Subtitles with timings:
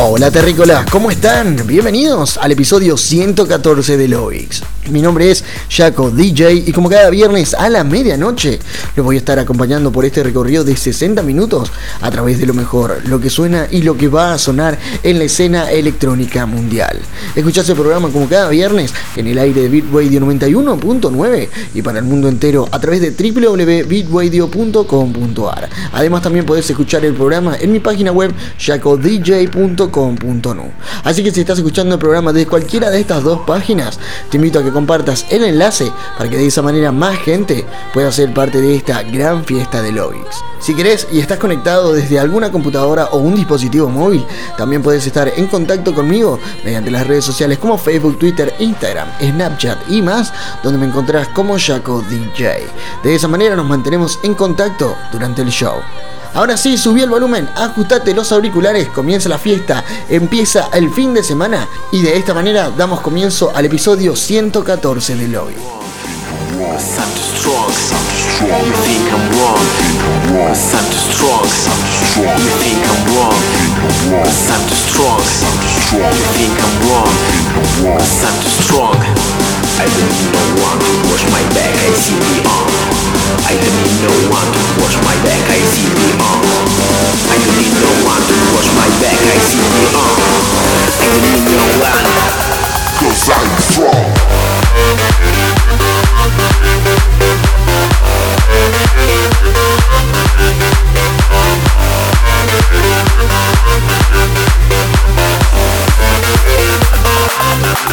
[0.00, 1.66] Hola terrícolas, ¿cómo están?
[1.66, 4.62] Bienvenidos al episodio 114 de Lovix.
[4.90, 8.58] Mi nombre es Jaco DJ y como cada viernes a la medianoche
[8.96, 12.54] los voy a estar acompañando por este recorrido de 60 minutos a través de lo
[12.54, 16.98] mejor, lo que suena y lo que va a sonar en la escena electrónica mundial.
[17.36, 22.04] Escuchás el programa como cada viernes en el aire de Bitradio 91.9 y para el
[22.04, 25.68] mundo entero a través de www.bitradio.com.ar.
[25.92, 30.72] Además también podés escuchar el programa en mi página web jacodj.com.nu.
[31.04, 33.98] Así que si estás escuchando el programa desde cualquiera de estas dos páginas,
[34.30, 38.12] te invito a que compartas el enlace para que de esa manera más gente pueda
[38.12, 40.36] ser parte de esta gran fiesta de Lovix.
[40.60, 44.24] Si querés y estás conectado desde alguna computadora o un dispositivo móvil,
[44.56, 49.90] también puedes estar en contacto conmigo mediante las redes sociales como Facebook, Twitter, Instagram, Snapchat
[49.90, 52.68] y más, donde me encontrarás como Jaco DJ.
[53.02, 55.74] De esa manera nos mantenemos en contacto durante el show.
[56.34, 61.22] Ahora sí, subí el volumen, ajustate los auriculares, comienza la fiesta, empieza el fin de
[61.22, 61.68] semana.
[61.92, 65.54] Y de esta manera damos comienzo al episodio 114 de Lobby.
[79.78, 81.70] I don't need no one to wash my back.
[81.70, 82.66] I see the arm.
[83.46, 85.38] I don't need no one to wash my back.
[85.54, 86.42] I see the arm.
[87.30, 89.22] I don't need no one to wash my back.
[89.22, 90.18] I see the arm.
[90.98, 92.06] I don't need no one.
[92.98, 94.18] Cause I'm strong.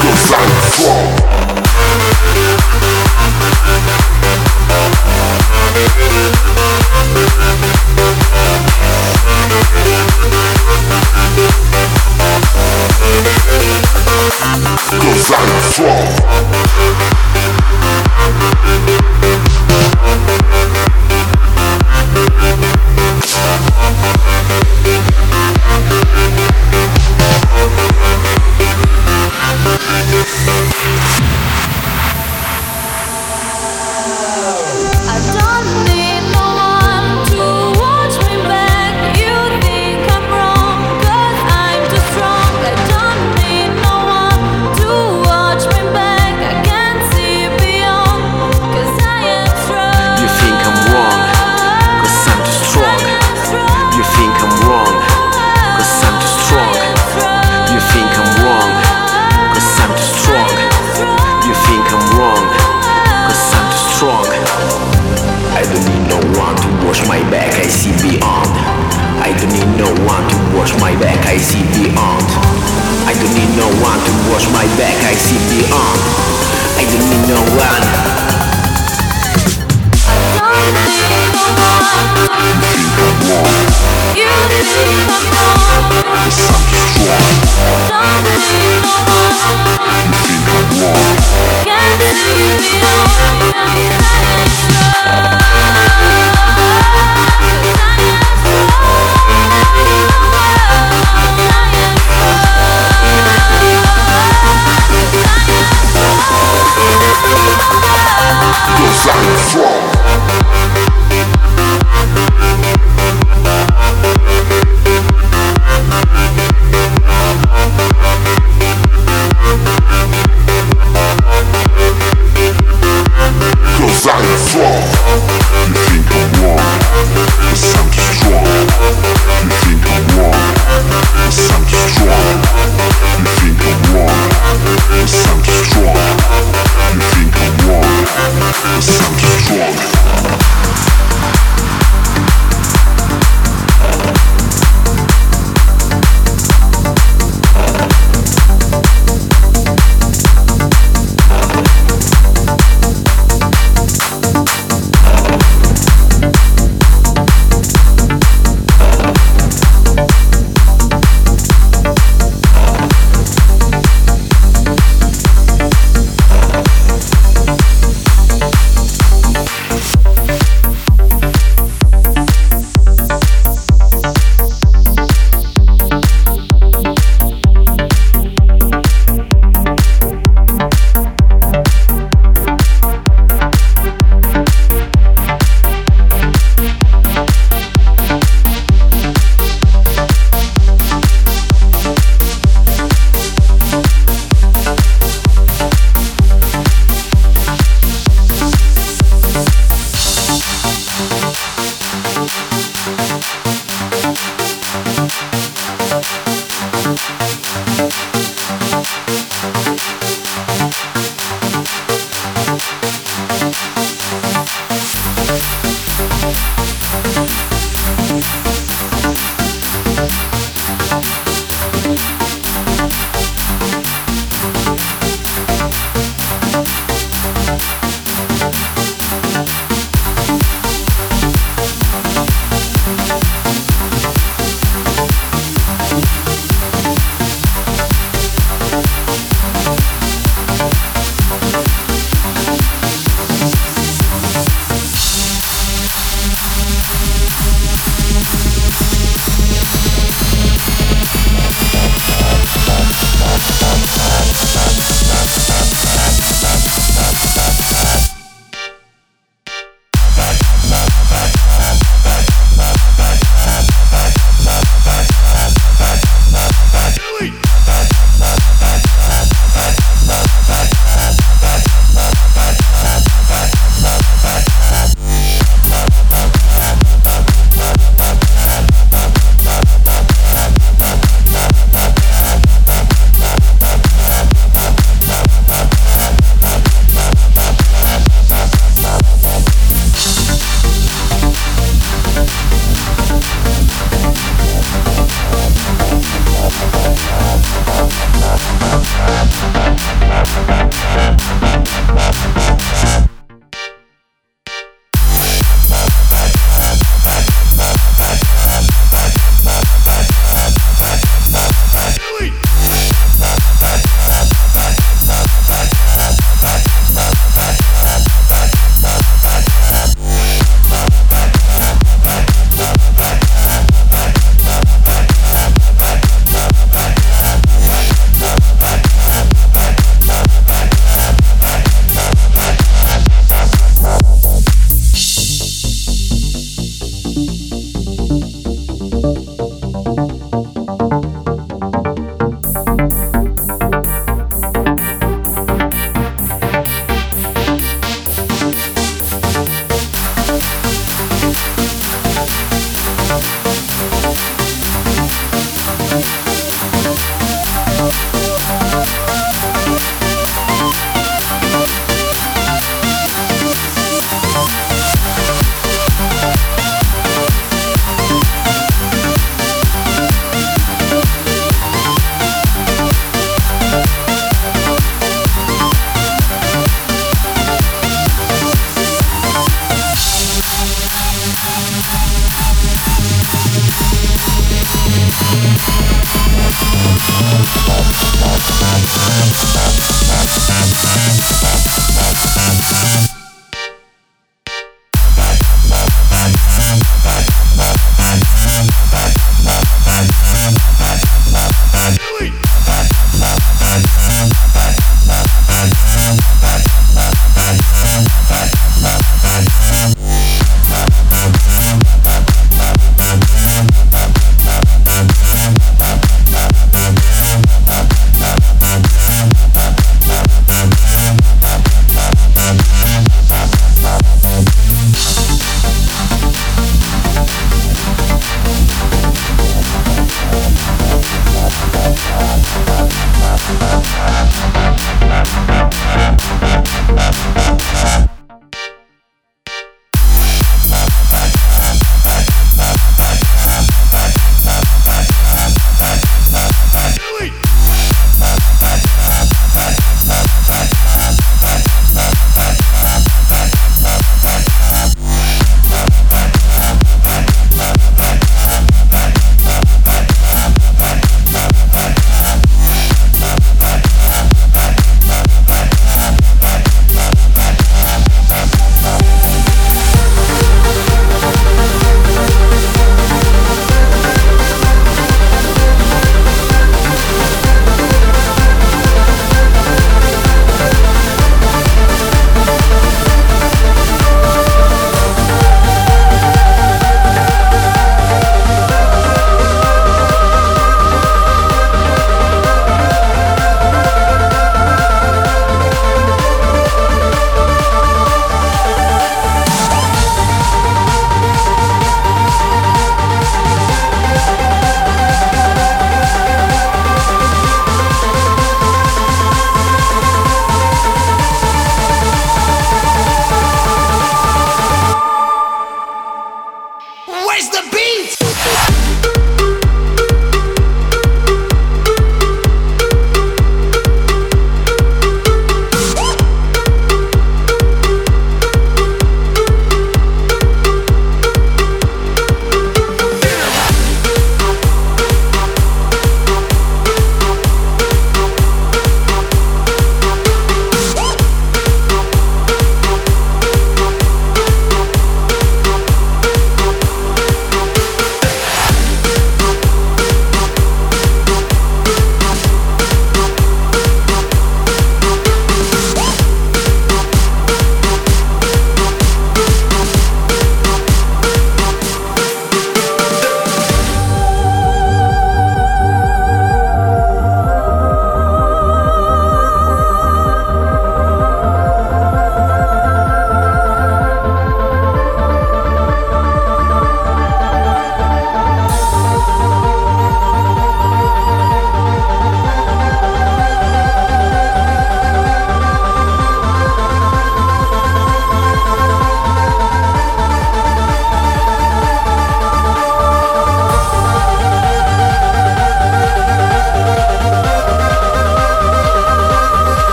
[0.00, 1.49] Cause I'm strong.
[14.90, 16.10] Cause I'm from.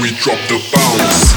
[0.00, 1.29] We drop the bounce.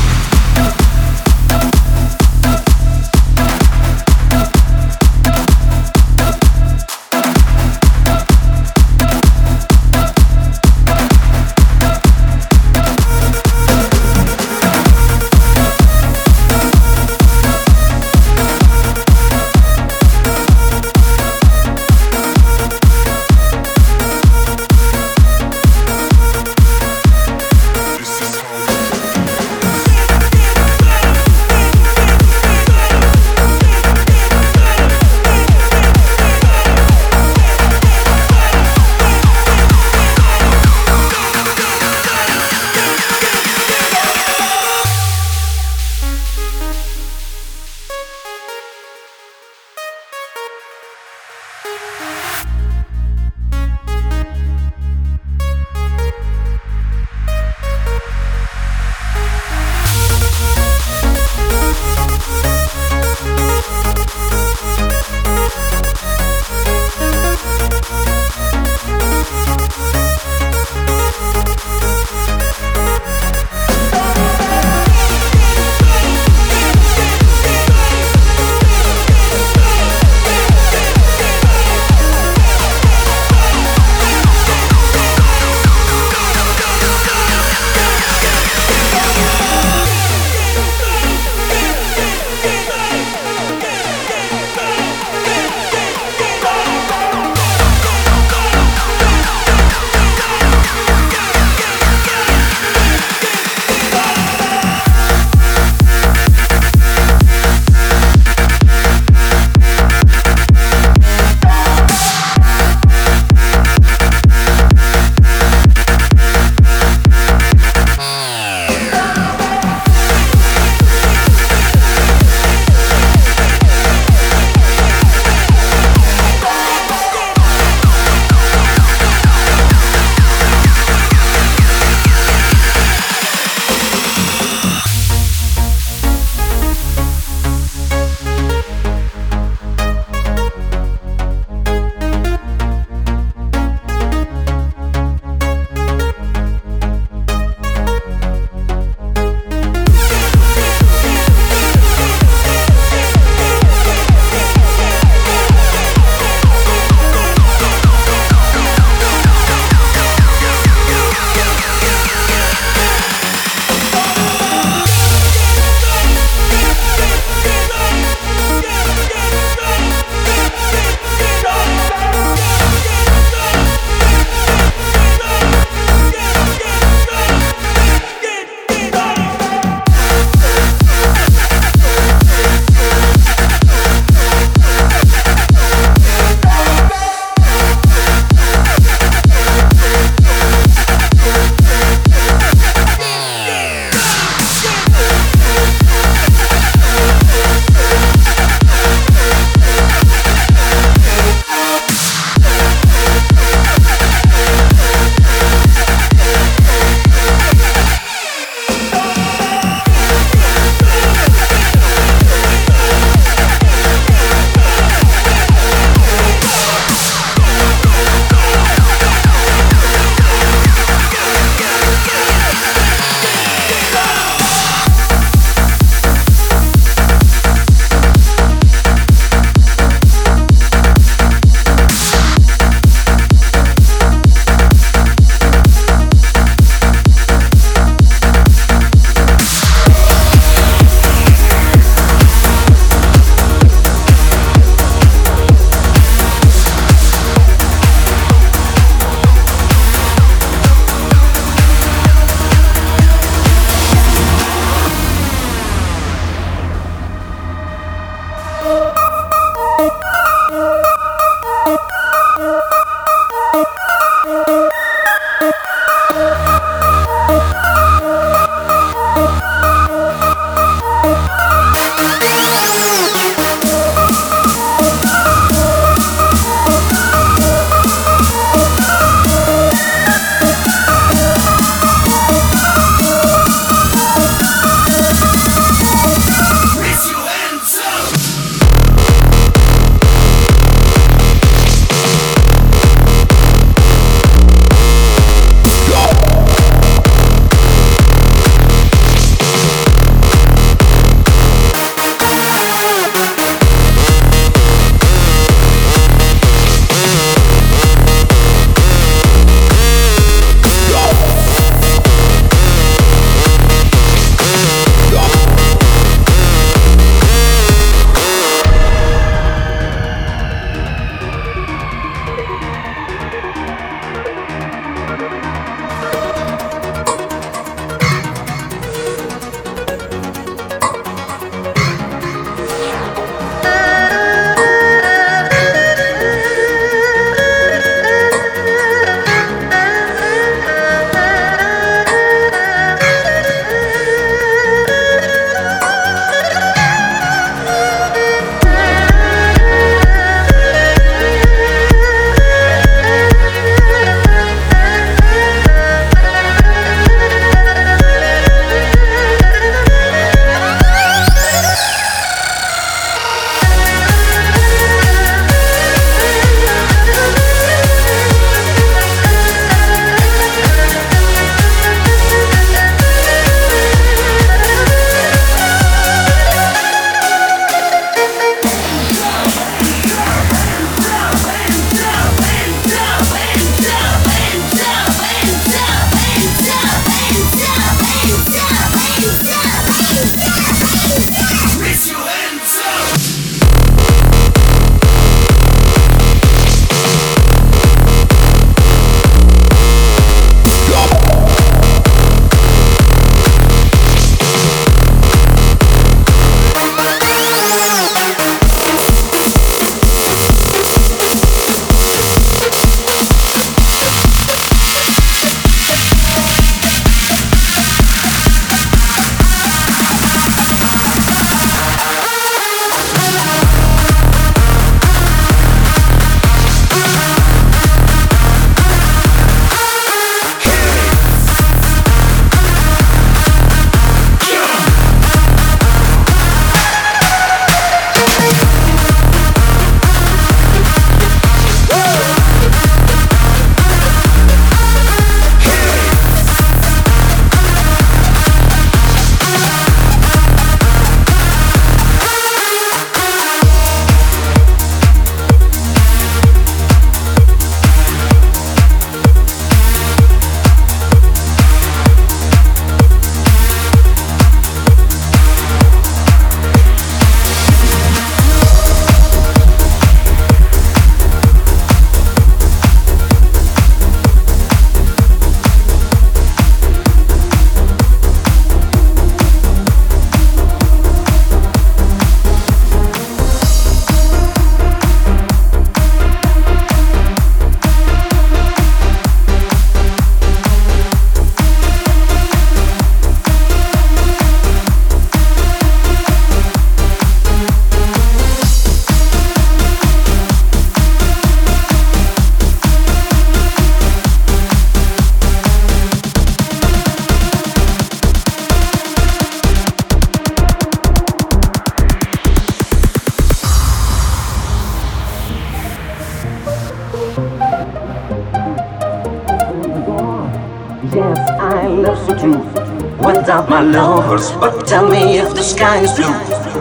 [523.63, 526.33] about my lovers, but tell me if the sky is blue.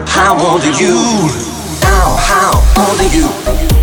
[0.07, 0.97] How old are you?
[1.81, 3.27] How, how old are you?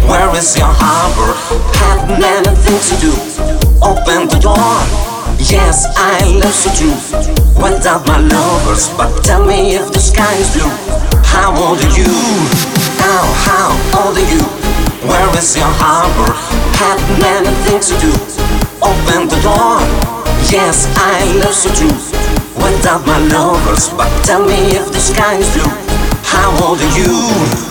[0.09, 1.32] Where is your harbor?
[1.78, 3.12] Haven't anything to do.
[3.82, 4.80] Open the door.
[5.38, 6.90] Yes, I love to do.
[7.62, 10.70] Without my lovers, but tell me if the sky is blue.
[11.24, 12.11] How old are you?
[13.01, 13.68] How, how
[14.01, 14.42] old are you?
[15.09, 16.32] Where is your harbor?
[16.76, 18.12] Haven't anything to do.
[18.82, 19.80] Open the door.
[20.51, 22.10] Yes, I love to do
[22.63, 23.89] without my lovers.
[23.91, 25.71] But tell me if the sky is blue,
[26.23, 27.70] how old are you?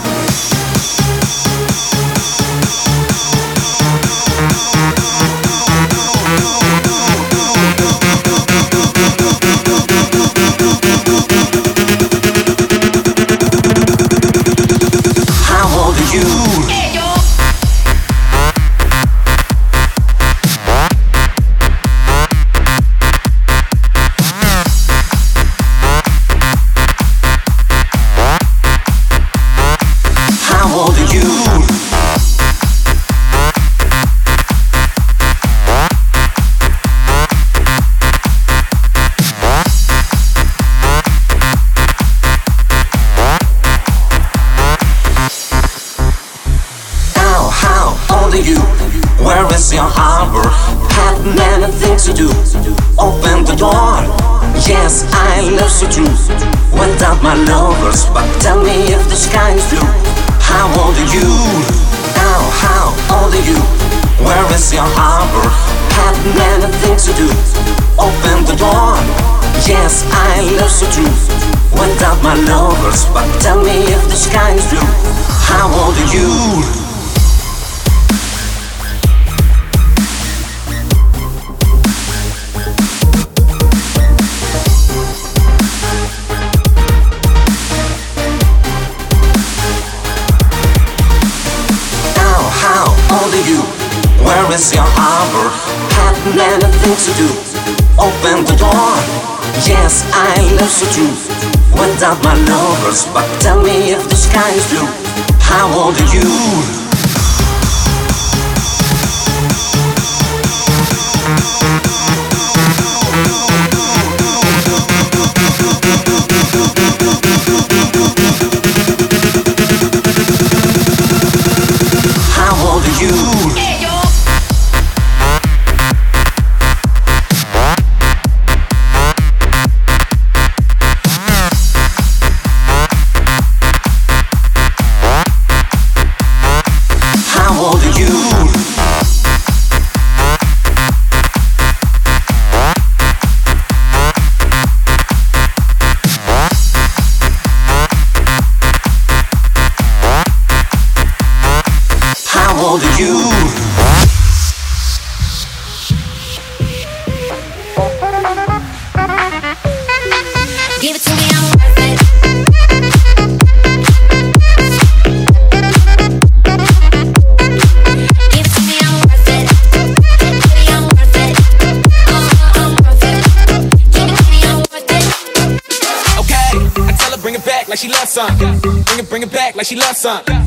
[179.69, 180.38] she loves some.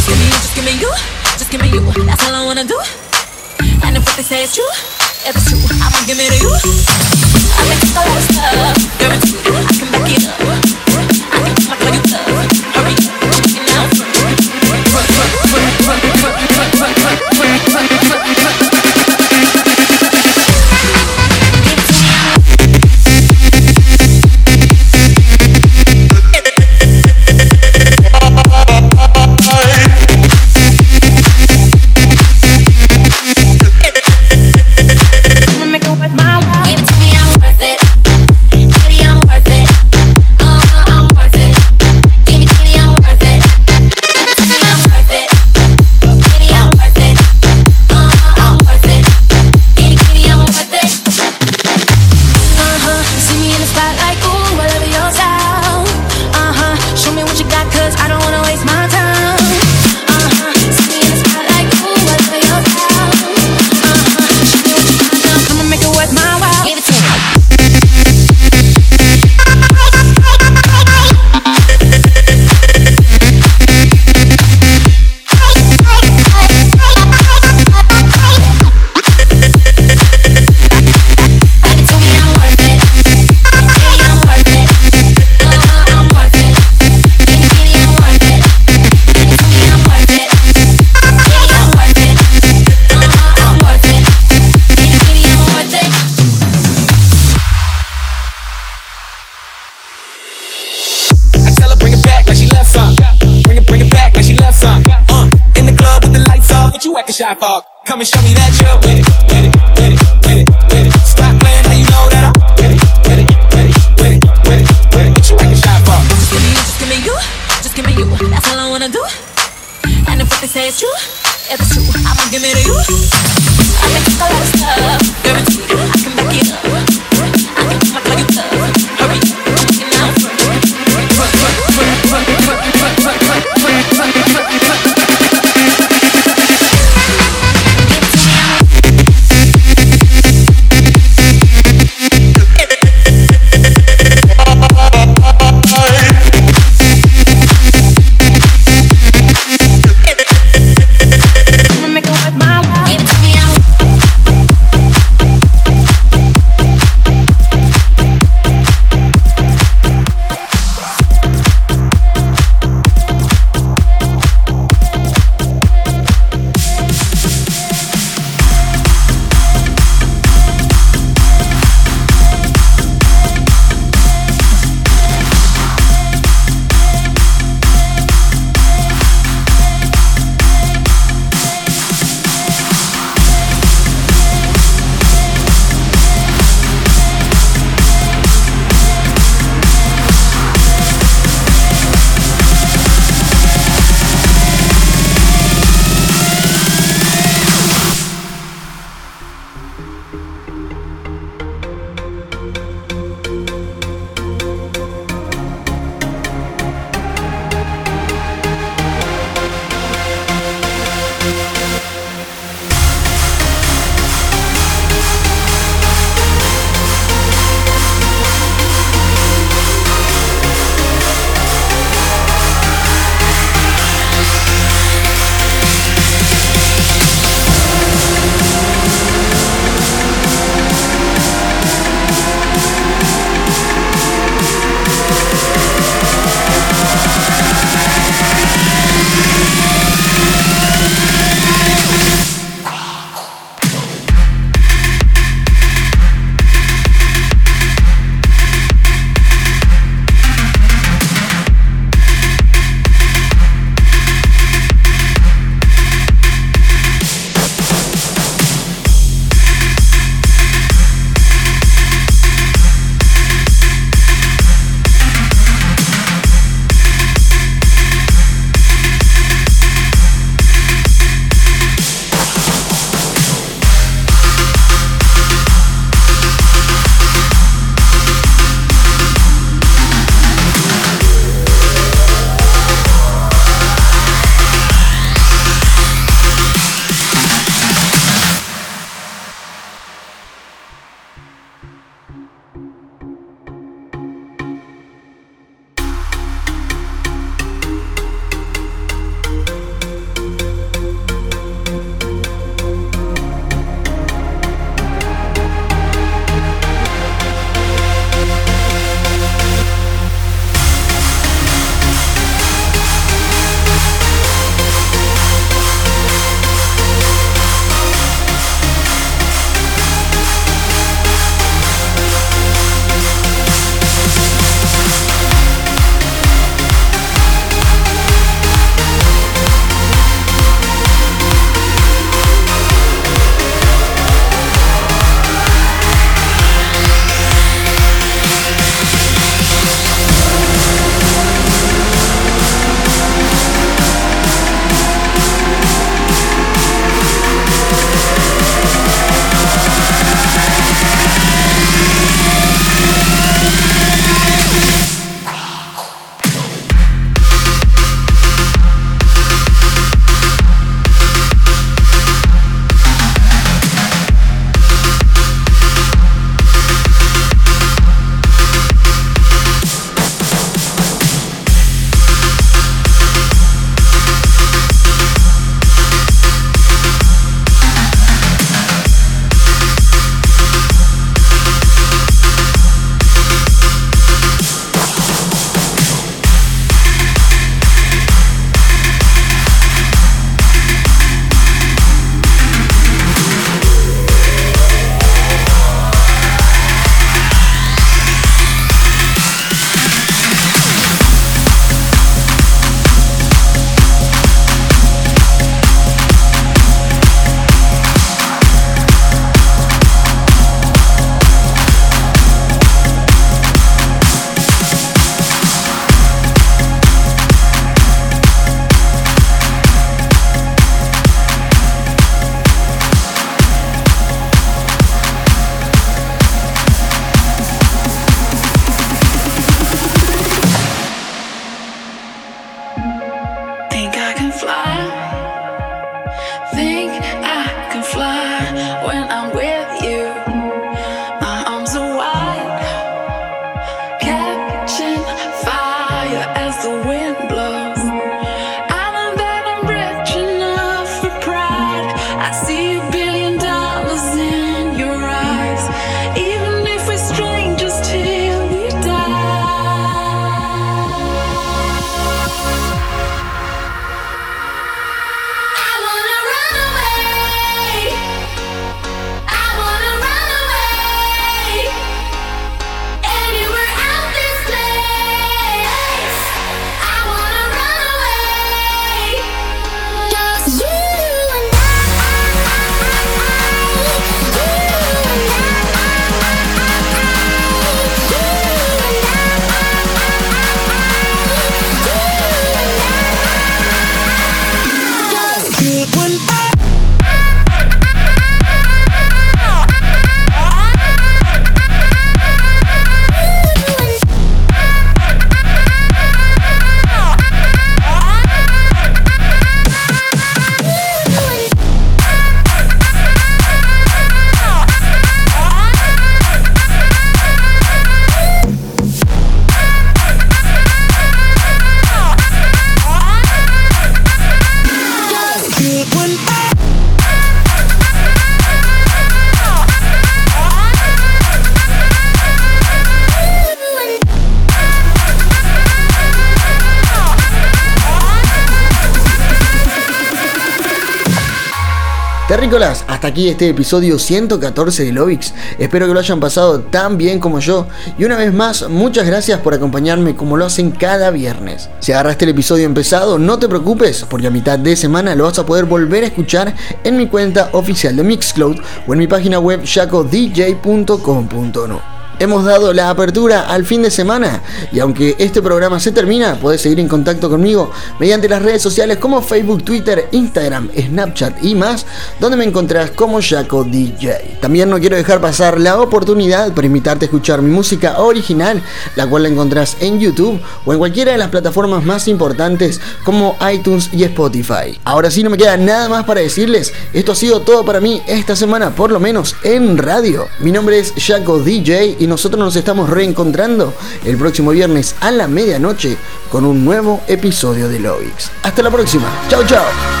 [542.51, 545.33] Terrícolas, hasta aquí este episodio 114 de Lovix.
[545.57, 547.65] Espero que lo hayan pasado tan bien como yo.
[547.97, 551.69] Y una vez más, muchas gracias por acompañarme como lo hacen cada viernes.
[551.79, 555.39] Si agarraste el episodio empezado, no te preocupes, porque a mitad de semana lo vas
[555.39, 559.39] a poder volver a escuchar en mi cuenta oficial de Mixcloud o en mi página
[559.39, 562.00] web yacodj.com.no.
[562.21, 566.61] Hemos dado la apertura al fin de semana y aunque este programa se termina, podés
[566.61, 571.87] seguir en contacto conmigo mediante las redes sociales como Facebook, Twitter, Instagram, Snapchat y más,
[572.19, 574.37] donde me encontrás como Jaco DJ.
[574.39, 578.61] También no quiero dejar pasar la oportunidad para invitarte a escuchar mi música original,
[578.95, 583.35] la cual la encontrás en YouTube o en cualquiera de las plataformas más importantes como
[583.51, 584.79] iTunes y Spotify.
[584.83, 587.99] Ahora sí no me queda nada más para decirles, esto ha sido todo para mí
[588.05, 590.27] esta semana, por lo menos en radio.
[590.39, 595.29] Mi nombre es Jaco DJ y nosotros nos estamos reencontrando el próximo viernes a la
[595.29, 595.95] medianoche
[596.29, 598.29] con un nuevo episodio de Lovix.
[598.43, 599.09] Hasta la próxima.
[599.29, 600.00] Chao, chao.